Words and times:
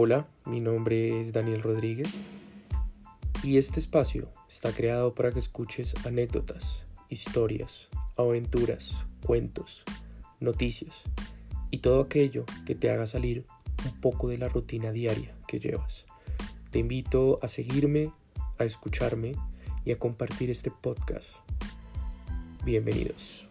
Hola, 0.00 0.28
mi 0.44 0.60
nombre 0.60 1.20
es 1.20 1.32
Daniel 1.32 1.60
Rodríguez 1.60 2.14
y 3.42 3.58
este 3.58 3.80
espacio 3.80 4.28
está 4.48 4.70
creado 4.70 5.12
para 5.12 5.32
que 5.32 5.40
escuches 5.40 5.92
anécdotas, 6.06 6.84
historias, 7.08 7.88
aventuras, 8.16 8.94
cuentos, 9.26 9.82
noticias 10.38 10.94
y 11.72 11.78
todo 11.78 12.00
aquello 12.00 12.44
que 12.64 12.76
te 12.76 12.92
haga 12.92 13.08
salir 13.08 13.44
un 13.86 14.00
poco 14.00 14.28
de 14.28 14.38
la 14.38 14.46
rutina 14.46 14.92
diaria 14.92 15.34
que 15.48 15.58
llevas. 15.58 16.06
Te 16.70 16.78
invito 16.78 17.40
a 17.42 17.48
seguirme, 17.48 18.12
a 18.56 18.64
escucharme 18.64 19.32
y 19.84 19.90
a 19.90 19.98
compartir 19.98 20.48
este 20.48 20.70
podcast. 20.70 21.26
Bienvenidos. 22.64 23.47